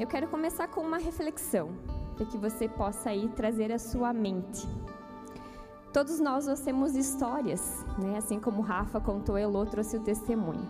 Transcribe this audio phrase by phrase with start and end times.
[0.00, 1.70] eu quero começar com uma reflexão,
[2.16, 4.66] para que você possa aí trazer a sua mente.
[5.92, 8.18] Todos nós, nós temos histórias, né?
[8.18, 10.66] assim como Rafa contou, Elô trouxe o testemunho.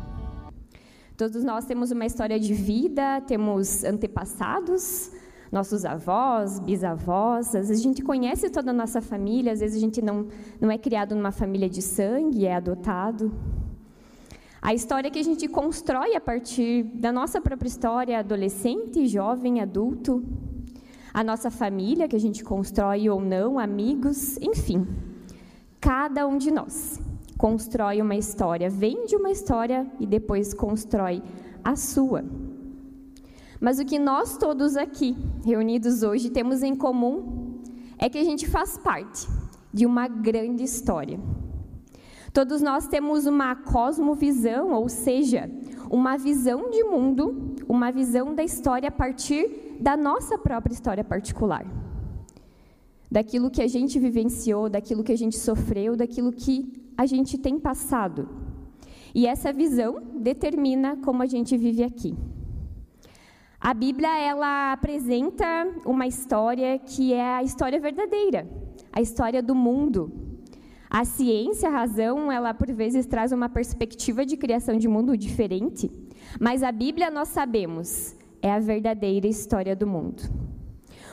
[1.16, 5.10] Todos nós temos uma história de vida, temos antepassados,
[5.50, 9.80] nossos avós, bisavós, às vezes a gente conhece toda a nossa família, às vezes a
[9.80, 10.28] gente não,
[10.60, 13.32] não é criado numa família de sangue, é adotado.
[14.66, 20.24] A história que a gente constrói a partir da nossa própria história, adolescente, jovem, adulto,
[21.14, 24.84] a nossa família que a gente constrói ou não, amigos, enfim.
[25.80, 27.00] Cada um de nós
[27.38, 31.22] constrói uma história, vende uma história e depois constrói
[31.62, 32.24] a sua.
[33.60, 37.62] Mas o que nós todos aqui, reunidos hoje, temos em comum
[37.96, 39.28] é que a gente faz parte
[39.72, 41.20] de uma grande história.
[42.36, 45.50] Todos nós temos uma cosmovisão, ou seja,
[45.90, 51.64] uma visão de mundo, uma visão da história a partir da nossa própria história particular.
[53.10, 57.58] Daquilo que a gente vivenciou, daquilo que a gente sofreu, daquilo que a gente tem
[57.58, 58.28] passado.
[59.14, 62.14] E essa visão determina como a gente vive aqui.
[63.58, 65.46] A Bíblia ela apresenta
[65.86, 68.46] uma história que é a história verdadeira,
[68.92, 70.25] a história do mundo.
[70.88, 75.90] A ciência, a razão, ela por vezes traz uma perspectiva de criação de mundo diferente,
[76.40, 80.22] mas a Bíblia nós sabemos é a verdadeira história do mundo.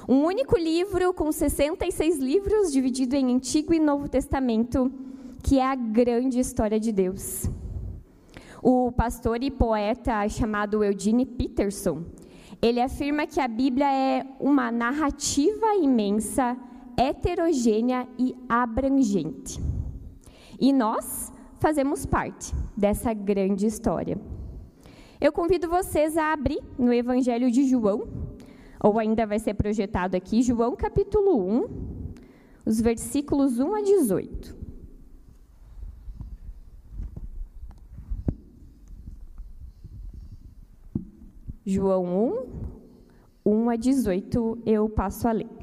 [0.08, 4.92] Um único livro com 66 livros dividido em Antigo e Novo Testamento,
[5.42, 7.50] que é a grande história de Deus.
[8.62, 12.04] O pastor e poeta chamado Eugene Peterson,
[12.62, 16.58] ele afirma que a Bíblia é uma narrativa imensa,
[16.98, 19.60] heterogênea e abrangente.
[20.60, 24.20] E nós fazemos parte dessa grande história.
[25.20, 28.04] Eu convido vocês a abrir no Evangelho de João,
[28.84, 31.68] ou ainda vai ser projetado aqui, João capítulo 1,
[32.66, 34.64] os versículos 1 a 18.
[41.66, 42.46] João
[43.46, 45.63] 1, 1 a 18, eu passo a ler.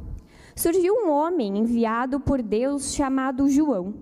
[0.55, 3.93] Surgiu um homem enviado por Deus chamado João.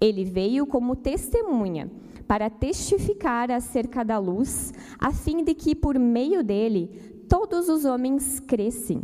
[0.00, 1.90] Ele veio como testemunha
[2.26, 8.40] para testificar acerca da luz, a fim de que por meio dele todos os homens
[8.40, 9.02] crescem.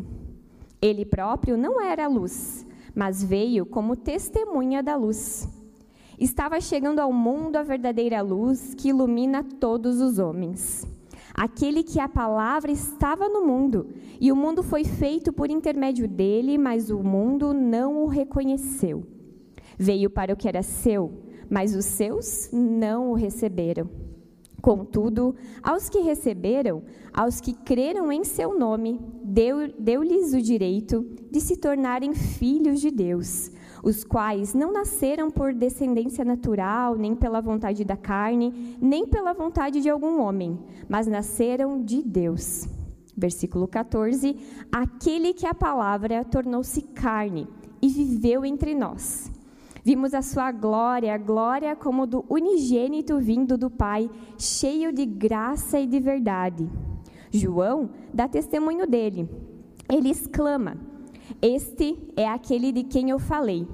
[0.80, 5.48] Ele próprio não era luz, mas veio como testemunha da luz.
[6.18, 10.86] Estava chegando ao mundo a verdadeira luz que ilumina todos os homens.
[11.36, 13.88] Aquele que a palavra estava no mundo,
[14.18, 19.06] e o mundo foi feito por intermédio dele, mas o mundo não o reconheceu.
[19.78, 21.12] Veio para o que era seu,
[21.50, 23.90] mas os seus não o receberam.
[24.62, 26.82] Contudo, aos que receberam,
[27.12, 32.90] aos que creram em seu nome, deu-lhes deu o direito de se tornarem filhos de
[32.90, 33.50] Deus
[33.86, 39.80] os quais não nasceram por descendência natural, nem pela vontade da carne, nem pela vontade
[39.80, 40.58] de algum homem,
[40.88, 42.66] mas nasceram de Deus.
[43.16, 44.36] Versículo 14:
[44.72, 47.46] Aquele que a palavra tornou-se carne
[47.80, 49.30] e viveu entre nós.
[49.84, 55.78] Vimos a sua glória, a glória como do unigênito vindo do Pai, cheio de graça
[55.78, 56.68] e de verdade.
[57.30, 59.30] João dá testemunho dele.
[59.88, 60.76] Ele exclama:
[61.40, 63.66] este é aquele de quem eu falei.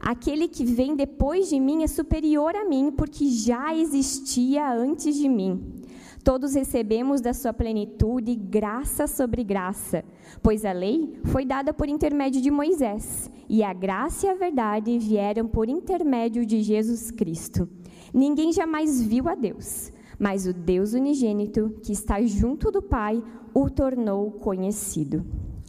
[0.00, 5.28] Aquele que vem depois de mim é superior a mim, porque já existia antes de
[5.28, 5.80] mim.
[6.24, 10.04] Todos recebemos da sua plenitude graça sobre graça,
[10.42, 14.98] pois a lei foi dada por intermédio de Moisés, e a graça e a verdade
[14.98, 17.68] vieram por intermédio de Jesus Cristo.
[18.12, 23.22] Ninguém jamais viu a Deus, mas o Deus unigênito, que está junto do Pai,
[23.54, 25.24] o tornou conhecido.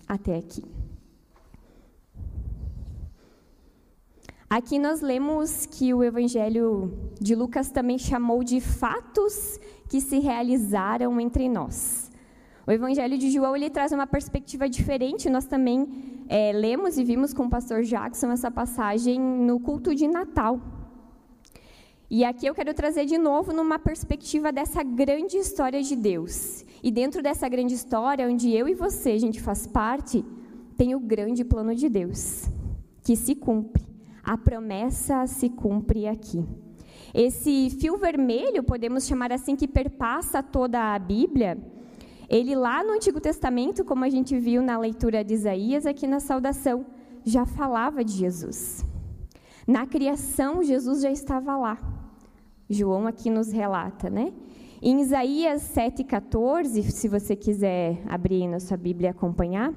[0.08, 0.81] Até aqui.
[4.52, 9.58] Aqui nós lemos que o Evangelho de Lucas também chamou de fatos
[9.88, 12.12] que se realizaram entre nós.
[12.68, 15.30] O Evangelho de João ele traz uma perspectiva diferente.
[15.30, 15.88] Nós também
[16.28, 20.60] é, lemos e vimos com o pastor Jackson essa passagem no culto de Natal.
[22.10, 26.66] E aqui eu quero trazer de novo numa perspectiva dessa grande história de Deus.
[26.84, 30.26] E dentro dessa grande história, onde eu e você, a gente faz parte,
[30.76, 32.50] tem o grande plano de Deus,
[33.02, 33.91] que se cumpre.
[34.24, 36.46] A promessa se cumpre aqui.
[37.14, 41.58] Esse fio vermelho, podemos chamar assim, que perpassa toda a Bíblia,
[42.30, 46.22] ele lá no Antigo Testamento, como a gente viu na leitura de Isaías, aqui na
[46.22, 46.86] saudação,
[47.26, 48.86] já falava de Jesus.
[49.68, 51.78] Na criação, Jesus já estava lá.
[52.70, 54.32] João aqui nos relata, né?
[54.82, 59.74] Em Isaías 7,14, se você quiser abrir na sua Bíblia e acompanhar,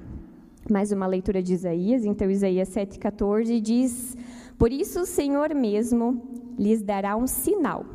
[0.69, 2.05] mais uma leitura de Isaías.
[2.05, 4.17] Então, Isaías 7,14 diz:
[4.57, 6.23] Por isso o Senhor mesmo
[6.57, 7.85] lhes dará um sinal.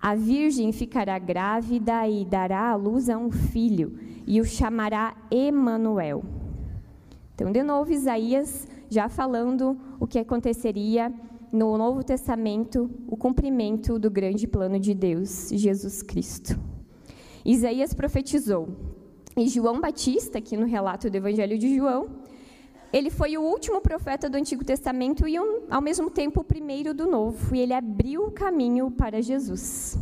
[0.00, 6.24] A virgem ficará grávida e dará à luz a um filho, e o chamará Emanuel.
[7.34, 11.12] Então, de novo, Isaías já falando o que aconteceria
[11.52, 16.58] no Novo Testamento, o cumprimento do grande plano de Deus, Jesus Cristo.
[17.44, 18.99] Isaías profetizou.
[19.36, 22.08] E João Batista, aqui no relato do Evangelho de João,
[22.92, 27.06] ele foi o último profeta do Antigo Testamento e, ao mesmo tempo, o primeiro do
[27.06, 29.96] Novo, e ele abriu o caminho para Jesus.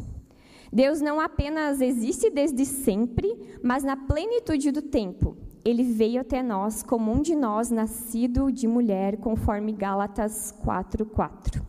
[0.73, 5.37] Deus não apenas existe desde sempre, mas na plenitude do tempo.
[5.65, 11.63] Ele veio até nós como um de nós, nascido de mulher, conforme Gálatas 4:4.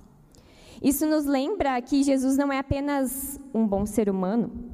[0.82, 4.69] Isso nos lembra que Jesus não é apenas um bom ser humano.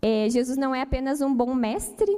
[0.00, 2.16] É, Jesus não é apenas um bom mestre,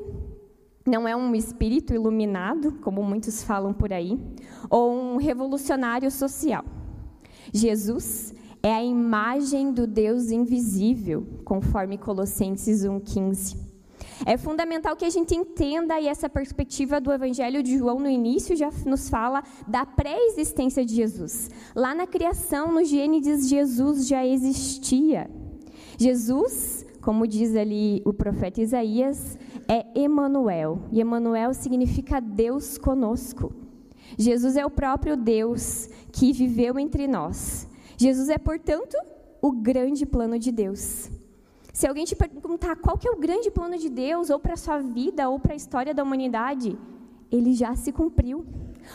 [0.87, 4.19] não é um espírito iluminado, como muitos falam por aí,
[4.69, 6.65] ou um revolucionário social.
[7.53, 13.71] Jesus é a imagem do Deus invisível, conforme Colossenses 1,15.
[14.27, 18.55] É fundamental que a gente entenda e essa perspectiva do Evangelho de João no início
[18.55, 21.51] já nos fala da pré-existência de Jesus.
[21.75, 25.31] Lá na criação, no Gênesis, Jesus já existia.
[25.99, 29.39] Jesus, como diz ali o profeta Isaías,
[29.69, 30.83] é Emanuel.
[30.93, 33.53] E Emanuel significa Deus conosco.
[34.19, 37.69] Jesus é o próprio Deus que viveu entre nós.
[37.97, 38.97] Jesus é, portanto,
[39.41, 41.11] o grande plano de Deus.
[41.73, 44.57] Se alguém te perguntar qual que é o grande plano de Deus, ou para a
[44.57, 46.77] sua vida, ou para a história da humanidade,
[47.31, 48.45] ele já se cumpriu.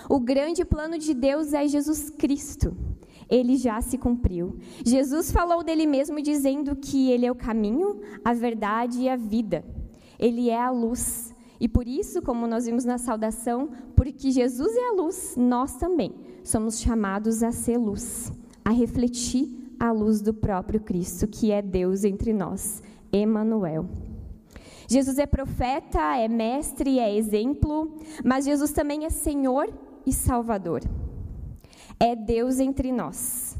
[0.09, 2.75] O grande plano de Deus é Jesus Cristo.
[3.29, 4.57] Ele já se cumpriu.
[4.85, 9.63] Jesus falou dele mesmo dizendo que ele é o caminho, a verdade e a vida.
[10.19, 11.33] Ele é a luz.
[11.59, 16.13] E por isso, como nós vimos na saudação, porque Jesus é a luz, nós também
[16.43, 18.31] somos chamados a ser luz,
[18.63, 23.87] a refletir a luz do próprio Cristo, que é Deus entre nós, Emanuel.
[24.87, 29.67] Jesus é profeta, é mestre, é exemplo, mas Jesus também é Senhor
[30.05, 30.81] e Salvador.
[31.99, 33.57] É Deus entre nós.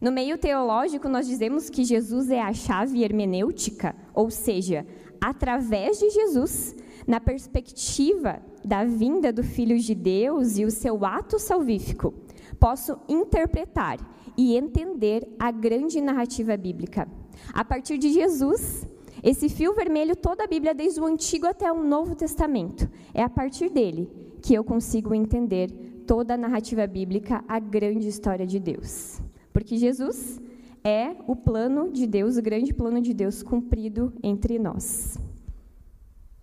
[0.00, 4.86] No meio teológico, nós dizemos que Jesus é a chave hermenêutica, ou seja,
[5.20, 6.76] através de Jesus,
[7.06, 12.14] na perspectiva da vinda do Filho de Deus e o seu ato salvífico,
[12.60, 13.98] posso interpretar
[14.36, 17.08] e entender a grande narrativa bíblica.
[17.52, 18.86] A partir de Jesus,
[19.22, 23.28] esse fio vermelho, toda a Bíblia, desde o Antigo até o Novo Testamento, é a
[23.28, 25.70] partir dele que eu consigo entender
[26.06, 29.20] toda a narrativa bíblica, a grande história de Deus.
[29.52, 30.40] Porque Jesus
[30.82, 35.18] é o plano de Deus, o grande plano de Deus cumprido entre nós.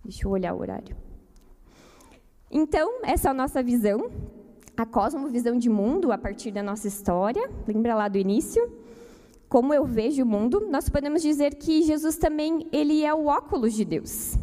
[0.04, 0.96] Deixa eu olhar o horário.
[2.50, 4.10] Então, essa é a nossa visão,
[4.76, 7.50] a cosmovisão de mundo a partir da nossa história.
[7.66, 8.70] Lembra lá do início?
[9.48, 13.74] Como eu vejo o mundo, nós podemos dizer que Jesus também ele é o óculos
[13.74, 14.36] de Deus.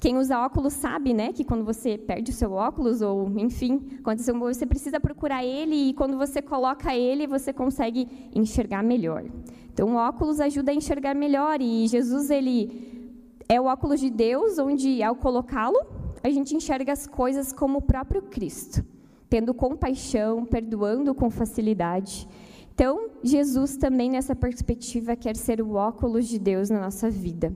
[0.00, 4.36] Quem usa óculos sabe, né, que quando você perde o seu óculos ou, enfim, aconteceu,
[4.38, 9.22] você precisa procurar ele e quando você coloca ele, você consegue enxergar melhor.
[9.70, 13.12] Então, o óculos ajuda a enxergar melhor e Jesus ele
[13.46, 15.78] é o óculos de Deus, onde ao colocá-lo,
[16.24, 18.82] a gente enxerga as coisas como o próprio Cristo,
[19.28, 22.26] tendo compaixão, perdoando com facilidade.
[22.72, 27.54] Então, Jesus também nessa perspectiva quer ser o óculos de Deus na nossa vida.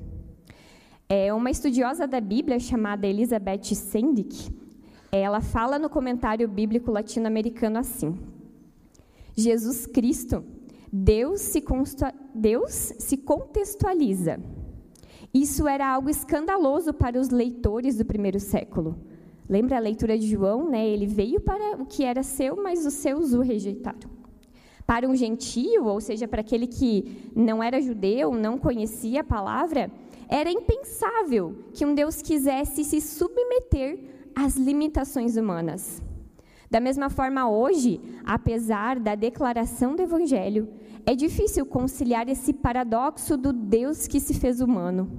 [1.09, 4.51] É uma estudiosa da Bíblia chamada Elizabeth Sendick,
[5.17, 8.19] ela fala no comentário bíblico latino-americano assim:
[9.37, 10.45] Jesus Cristo,
[10.93, 11.63] Deus se,
[12.35, 14.41] Deus se contextualiza.
[15.33, 18.99] Isso era algo escandaloso para os leitores do primeiro século.
[19.49, 20.87] Lembra a leitura de João, né?
[20.87, 24.11] Ele veio para o que era seu, mas os seus o rejeitaram.
[24.87, 29.91] Para um gentio, ou seja, para aquele que não era judeu, não conhecia a palavra,
[30.29, 33.99] era impensável que um Deus quisesse se submeter
[34.35, 36.03] às limitações humanas.
[36.71, 40.69] Da mesma forma, hoje, apesar da declaração do Evangelho,
[41.07, 45.11] é difícil conciliar esse paradoxo do Deus que se fez humano.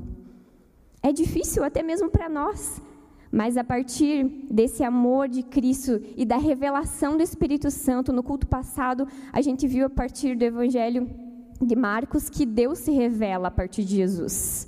[1.02, 2.82] É difícil até mesmo para nós,
[3.32, 8.48] mas a partir desse amor de Cristo e da revelação do Espírito Santo no culto
[8.48, 11.08] passado, a gente viu a partir do Evangelho
[11.62, 14.68] de Marcos que Deus se revela a partir de Jesus.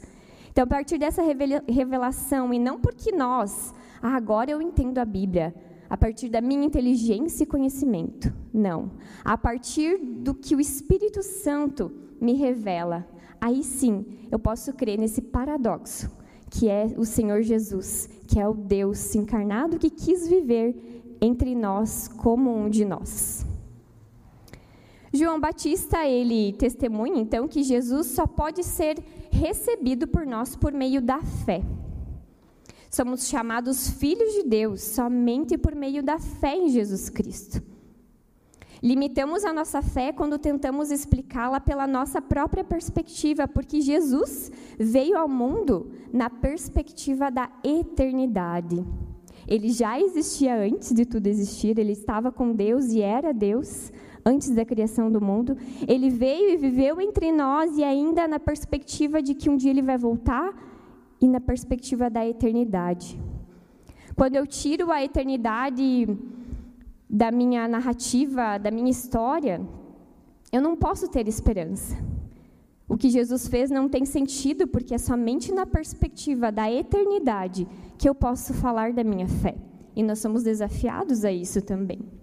[0.58, 1.22] Então, a partir dessa
[1.70, 5.54] revelação, e não porque nós, ah, agora eu entendo a Bíblia,
[5.88, 8.34] a partir da minha inteligência e conhecimento.
[8.52, 8.90] Não.
[9.24, 13.08] A partir do que o Espírito Santo me revela,
[13.40, 16.10] aí sim eu posso crer nesse paradoxo,
[16.50, 22.08] que é o Senhor Jesus, que é o Deus encarnado que quis viver entre nós
[22.08, 23.46] como um de nós.
[25.14, 28.98] João Batista, ele testemunha então que Jesus só pode ser
[29.32, 31.62] recebido por nós por meio da fé.
[32.90, 37.62] Somos chamados filhos de Deus somente por meio da fé em Jesus Cristo.
[38.82, 45.28] Limitamos a nossa fé quando tentamos explicá-la pela nossa própria perspectiva, porque Jesus veio ao
[45.28, 48.86] mundo na perspectiva da eternidade.
[49.48, 53.92] Ele já existia antes de tudo existir, ele estava com Deus e era Deus
[54.28, 55.56] antes da criação do mundo.
[55.88, 59.82] Ele veio e viveu entre nós e ainda na perspectiva de que um dia ele
[59.82, 60.54] vai voltar
[61.22, 63.18] e na perspectiva da eternidade.
[64.16, 65.86] Quando eu tiro a eternidade
[67.10, 69.62] da minha narrativa, da minha história,
[70.52, 71.96] eu não posso ter esperança.
[72.90, 77.68] O que Jesus fez não tem sentido, porque é somente na perspectiva da eternidade
[77.98, 79.56] que eu posso falar da minha fé.
[79.96, 82.17] E nós somos desafiados a isso também.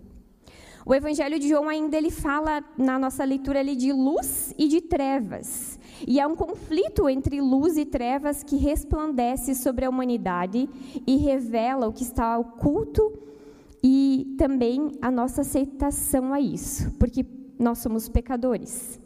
[0.87, 4.83] O Evangelho de João ainda ele fala na nossa leitura ali de luz e de
[4.83, 5.79] trevas.
[6.07, 10.69] E há um conflito entre luz e trevas que resplandece sobre a humanidade
[11.07, 13.19] e revela o que está oculto
[13.83, 17.25] e também a nossa aceitação a isso, porque
[17.59, 19.01] nós somos pecadores.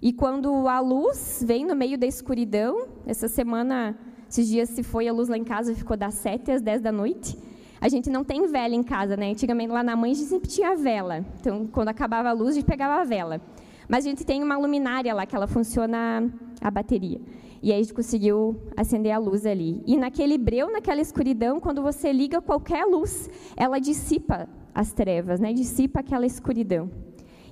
[0.00, 5.06] E quando a luz vem no meio da escuridão, essa semana, esses dias se foi
[5.06, 7.36] a luz lá em casa, ficou das 7 às 10 da noite.
[7.80, 9.30] A gente não tem vela em casa, né?
[9.30, 11.24] Antigamente lá na mãe a gente sempre tinha vela.
[11.40, 13.40] Então, quando acabava a luz, a gente pegava a vela.
[13.88, 16.30] Mas a gente tem uma luminária lá que ela funciona
[16.60, 17.20] a bateria.
[17.62, 19.82] E aí a gente conseguiu acender a luz ali.
[19.86, 25.52] E naquele breu, naquela escuridão, quando você liga qualquer luz, ela dissipa as trevas, né?
[25.52, 26.90] dissipa aquela escuridão.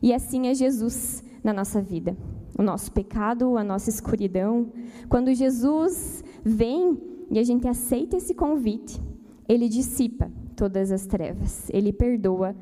[0.02, 2.16] E assim é Jesus na nossa vida.
[2.58, 4.72] O nosso pecado, a nossa escuridão.
[5.08, 6.98] Quando Jesus vem
[7.30, 9.00] e a gente aceita esse convite,
[9.48, 12.54] ele dissipa todas as trevas, ele perdoa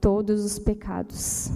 [0.00, 1.50] todos os pecados.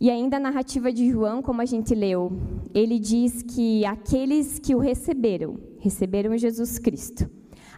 [0.00, 2.32] E ainda a narrativa de João, como a gente leu,
[2.72, 7.28] ele diz que aqueles que o receberam, receberam Jesus Cristo,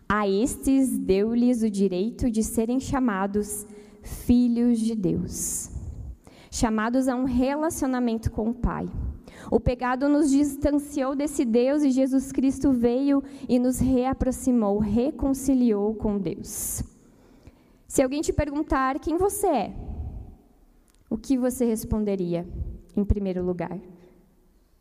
[0.08, 3.66] a estes deu-lhes o direito de serem chamados
[4.02, 5.68] filhos de Deus,
[6.50, 8.88] chamados a um relacionamento com o Pai.
[9.50, 16.18] O pecado nos distanciou desse Deus e Jesus Cristo veio e nos reaproximou, reconciliou com
[16.18, 16.82] Deus.
[17.86, 19.76] Se alguém te perguntar quem você é,
[21.10, 22.46] o que você responderia
[22.96, 23.78] em primeiro lugar?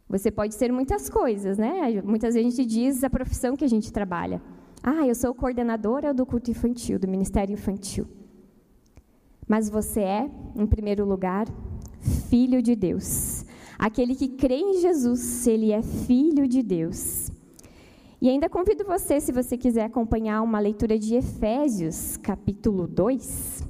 [0.08, 2.02] Você pode ser muitas coisas, né?
[2.04, 4.42] Muitas vezes a gente diz a profissão que a gente trabalha.
[4.84, 8.08] Ah, eu sou coordenadora do culto infantil, do ministério infantil.
[9.48, 11.48] Mas você é, em primeiro lugar,
[12.30, 13.41] filho de Deus.
[13.82, 17.32] Aquele que crê em Jesus, ele é filho de Deus.
[18.22, 23.68] E ainda convido você, se você quiser acompanhar uma leitura de Efésios, capítulo 2.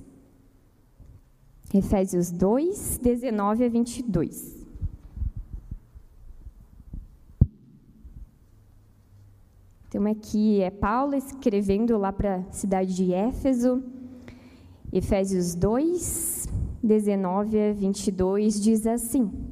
[1.74, 4.68] Efésios 2, 19 a 22.
[9.88, 13.82] Então, aqui é Paulo escrevendo lá para a cidade de Éfeso.
[14.92, 16.50] Efésios 2,
[16.84, 19.51] 19 a 22 diz assim: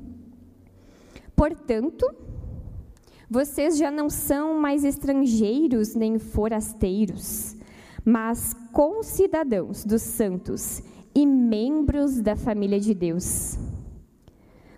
[1.39, 2.05] Portanto,
[3.29, 7.55] vocês já não são mais estrangeiros nem forasteiros,
[8.03, 10.84] mas concidadãos dos santos
[11.15, 13.58] e membros da família de Deus.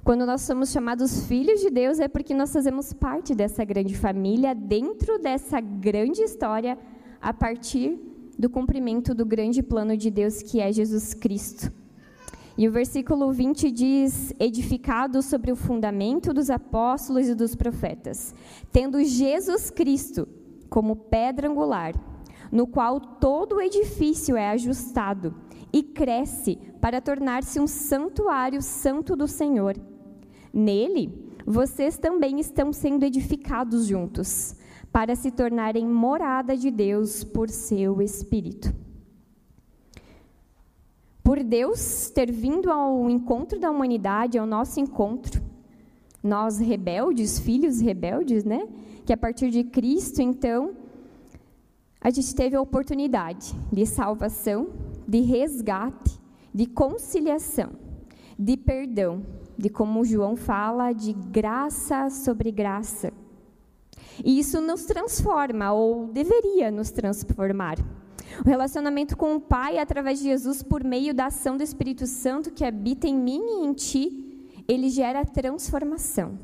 [0.04, 4.54] Quando nós somos chamados filhos de Deus, é porque nós fazemos parte dessa grande família,
[4.54, 6.78] dentro dessa grande história,
[7.20, 7.98] a partir
[8.38, 11.81] do cumprimento do grande plano de Deus que é Jesus Cristo.
[12.62, 18.36] E o versículo 20 diz: Edificado sobre o fundamento dos apóstolos e dos profetas,
[18.72, 20.28] tendo Jesus Cristo
[20.70, 21.96] como pedra angular,
[22.52, 25.34] no qual todo o edifício é ajustado
[25.74, 29.76] e cresce para tornar-se um santuário santo do Senhor.
[30.54, 34.56] Nele, vocês também estão sendo edificados juntos,
[34.92, 38.91] para se tornarem morada de Deus por seu Espírito.
[41.32, 45.42] Por Deus ter vindo ao encontro da humanidade, ao nosso encontro,
[46.22, 48.68] nós rebeldes, filhos rebeldes, né?
[49.06, 50.74] Que a partir de Cristo, então,
[52.02, 54.72] a gente teve a oportunidade de salvação,
[55.08, 56.20] de resgate,
[56.54, 57.70] de conciliação,
[58.38, 59.26] de perdão,
[59.58, 63.14] de como João fala, de graça sobre graça.
[64.22, 67.78] E isso nos transforma, ou deveria nos transformar.
[68.40, 72.52] O relacionamento com o Pai através de Jesus, por meio da ação do Espírito Santo
[72.52, 74.32] que habita em mim e em ti,
[74.68, 76.40] ele gera transformação.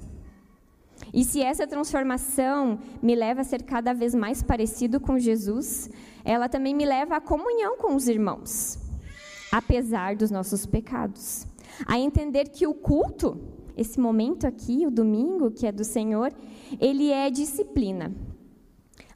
[1.14, 5.90] E se essa transformação me leva a ser cada vez mais parecido com Jesus,
[6.26, 8.80] ela também me leva à comunhão com os irmãos,
[9.52, 11.48] apesar dos nossos pecados.
[11.86, 13.40] A entender que o culto,
[13.76, 16.34] esse momento aqui, o domingo, que é do Senhor,
[16.80, 18.14] ele é disciplina.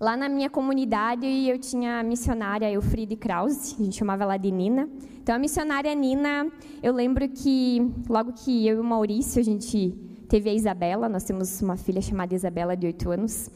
[0.01, 4.49] Lá na minha comunidade eu tinha a missionária Elfriede Krause, a gente chamava ela de
[4.49, 4.89] Nina.
[5.21, 9.95] Então a missionária Nina, eu lembro que logo que eu e o Maurício, a gente
[10.27, 13.51] teve a Isabela, nós temos uma filha chamada Isabela de 8 anos.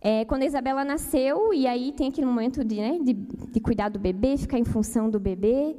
[0.00, 3.90] É, quando a Isabela nasceu, e aí tem aquele momento de, né, de, de cuidar
[3.90, 5.76] do bebê, ficar em função do bebê.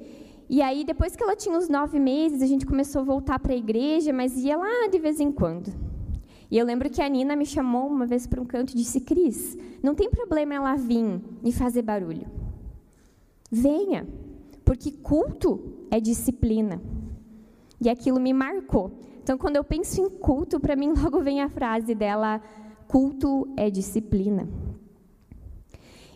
[0.50, 3.52] E aí, depois que ela tinha uns nove meses, a gente começou a voltar para
[3.52, 5.95] a igreja, mas ia lá de vez em quando.
[6.50, 9.02] E eu lembro que a Nina me chamou uma vez para um canto e disse:
[9.02, 12.28] Cris, não tem problema ela vir e fazer barulho.
[13.52, 14.08] Venha,
[14.64, 16.82] porque culto é disciplina.
[17.80, 18.92] E aquilo me marcou.
[19.22, 22.42] Então, quando eu penso em culto, para mim logo vem a frase dela:
[22.88, 24.48] culto é disciplina.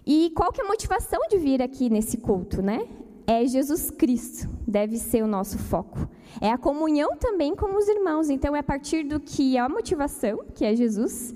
[0.06, 2.88] E qual que é a motivação de vir aqui nesse culto, né?
[3.30, 6.10] É Jesus Cristo, deve ser o nosso foco.
[6.42, 8.28] É a comunhão também com os irmãos.
[8.28, 11.36] Então, é a partir do que é a motivação, que é Jesus,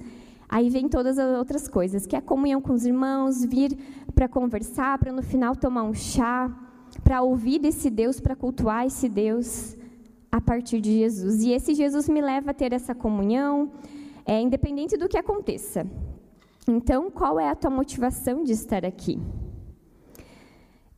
[0.49, 3.77] aí vem todas as outras coisas, que é a comunhão com os irmãos, vir
[4.15, 6.51] para conversar, para no final tomar um chá,
[7.03, 9.77] para ouvir desse Deus, para cultuar esse Deus
[10.31, 11.43] a partir de Jesus.
[11.43, 13.71] E esse Jesus me leva a ter essa comunhão,
[14.25, 15.85] é, independente do que aconteça.
[16.67, 19.21] Então, qual é a tua motivação de estar aqui?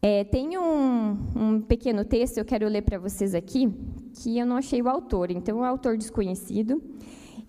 [0.07, 3.73] É, tem um, um, pequeno texto, eu quero ler para vocês aqui,
[4.13, 6.79] que eu não achei o autor, então é um autor desconhecido,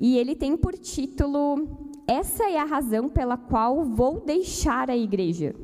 [0.00, 5.54] e ele tem por título Essa é a razão pela qual vou deixar a igreja.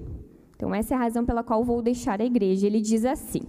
[0.54, 2.66] Então, essa é a razão pela qual vou deixar a igreja.
[2.66, 3.40] Ele diz assim: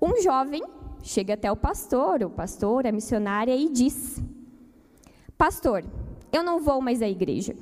[0.00, 0.62] Um jovem
[1.02, 4.24] chega até o pastor, o pastor, a missionária, e diz:
[5.36, 5.84] Pastor,
[6.32, 7.54] eu não vou mais à igreja.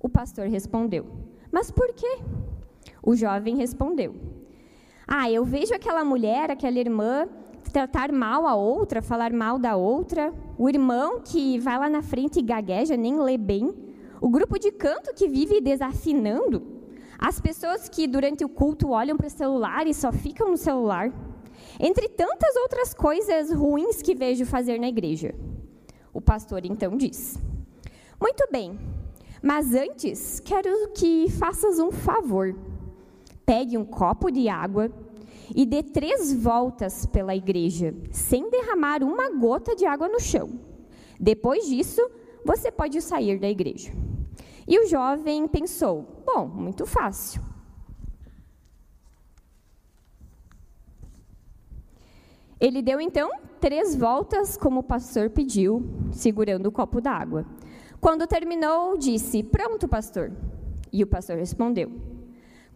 [0.00, 1.04] O pastor respondeu:
[1.52, 2.18] Mas por quê?
[3.08, 4.14] O jovem respondeu:
[5.06, 7.26] Ah, eu vejo aquela mulher, aquela irmã,
[7.72, 12.38] tratar mal a outra, falar mal da outra, o irmão que vai lá na frente
[12.38, 13.74] e gagueja, nem lê bem,
[14.20, 16.62] o grupo de canto que vive desafinando,
[17.18, 21.10] as pessoas que durante o culto olham para o celular e só ficam no celular,
[21.80, 25.34] entre tantas outras coisas ruins que vejo fazer na igreja.
[26.12, 27.38] O pastor então diz:
[28.20, 28.78] Muito bem,
[29.42, 32.54] mas antes quero que faças um favor
[33.48, 34.92] pegue um copo de água
[35.56, 40.60] e dê três voltas pela igreja, sem derramar uma gota de água no chão.
[41.18, 42.06] Depois disso,
[42.44, 43.90] você pode sair da igreja.
[44.66, 47.40] E o jovem pensou: bom, muito fácil.
[52.60, 57.46] Ele deu então três voltas, como o pastor pediu, segurando o copo d'água.
[57.98, 60.32] Quando terminou, disse: Pronto, pastor.
[60.92, 62.17] E o pastor respondeu: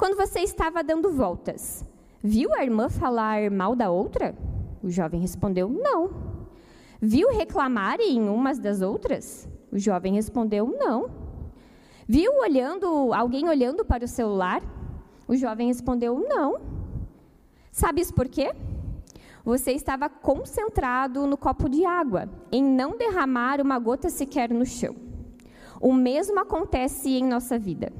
[0.02, 1.86] quando você estava dando voltas,
[2.20, 4.34] viu a irmã falar mal da outra?
[4.82, 6.10] O jovem respondeu: Não.
[7.00, 9.48] Viu reclamarem umas das outras?
[9.70, 11.08] O jovem respondeu: Não.
[12.08, 14.60] Viu olhando alguém olhando para o celular?
[15.28, 16.60] O jovem respondeu: Não.
[17.70, 18.52] Sabes por quê?
[19.44, 24.96] Você estava concentrado no copo de água, em não derramar uma gota sequer no chão.
[25.80, 27.92] O mesmo acontece em nossa vida.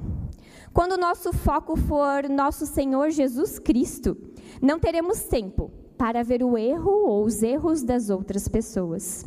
[0.73, 4.17] Quando o nosso foco for nosso Senhor Jesus Cristo,
[4.59, 9.23] não teremos tempo para ver o erro ou os erros das outras pessoas.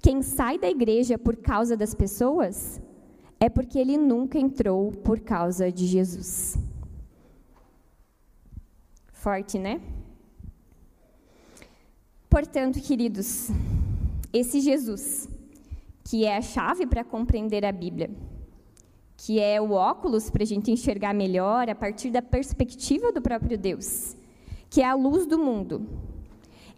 [0.00, 2.80] Quem sai da igreja por causa das pessoas
[3.38, 6.56] é porque ele nunca entrou por causa de Jesus.
[9.12, 9.80] Forte, né?
[12.30, 13.50] Portanto, queridos,
[14.32, 15.28] esse Jesus,
[16.02, 18.10] que é a chave para compreender a Bíblia,
[19.24, 23.56] que é o óculos para a gente enxergar melhor a partir da perspectiva do próprio
[23.56, 24.16] Deus,
[24.68, 25.86] que é a luz do mundo.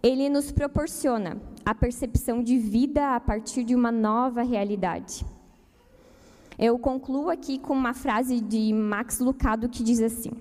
[0.03, 5.25] Ele nos proporciona a percepção de vida a partir de uma nova realidade.
[6.59, 10.31] Eu concluo aqui com uma frase de Max Lucado que diz assim: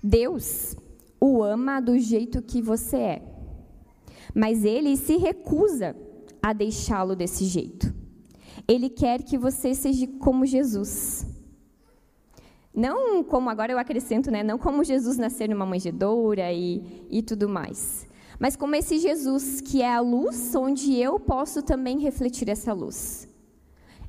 [0.00, 0.76] Deus,
[1.20, 3.22] o ama do jeito que você é,
[4.32, 5.96] mas ele se recusa
[6.40, 8.05] a deixá-lo desse jeito.
[8.68, 11.26] Ele quer que você seja como Jesus.
[12.74, 14.42] Não como agora eu acrescento, né?
[14.42, 18.06] Não como Jesus nascer numa manjedoura e, e tudo mais.
[18.38, 23.26] Mas como esse Jesus que é a luz, onde eu posso também refletir essa luz.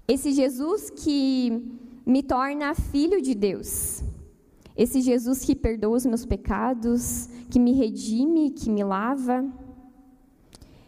[0.08, 1.63] Esse Jesus que
[2.06, 4.04] me torna filho de Deus.
[4.76, 9.46] Esse Jesus que perdoa os meus pecados, que me redime, que me lava.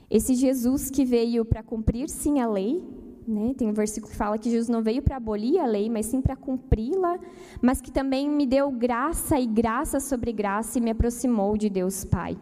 [0.10, 2.84] Esse Jesus que veio para cumprir sim a lei,
[3.30, 3.54] né?
[3.56, 6.22] Tem um versículo que fala que Jesus não veio para abolir a lei, mas sim
[6.22, 7.20] para cumpri-la,
[7.62, 12.04] mas que também me deu graça e graça sobre graça e me aproximou de Deus
[12.04, 12.38] Pai.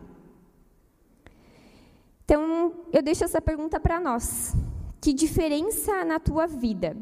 [2.24, 4.54] Então, eu deixo essa pergunta para nós.
[5.00, 6.98] Que diferença na tua vida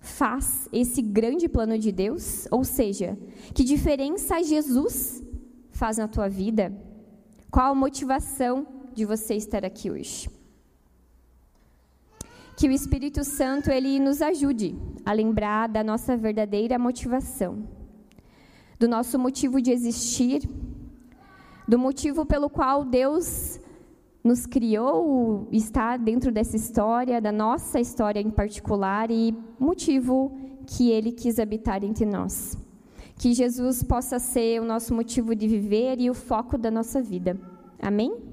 [0.00, 2.46] faz esse grande plano de Deus?
[2.50, 3.18] Ou seja,
[3.54, 5.22] que diferença Jesus
[5.70, 6.72] faz na tua vida?
[7.50, 10.39] Qual a motivação de você estar aqui hoje?
[12.60, 17.66] Que o Espírito Santo ele nos ajude a lembrar da nossa verdadeira motivação,
[18.78, 20.46] do nosso motivo de existir,
[21.66, 23.58] do motivo pelo qual Deus
[24.22, 30.30] nos criou, está dentro dessa história, da nossa história em particular e motivo
[30.66, 32.58] que ele quis habitar entre nós.
[33.16, 37.40] Que Jesus possa ser o nosso motivo de viver e o foco da nossa vida.
[37.80, 38.29] Amém?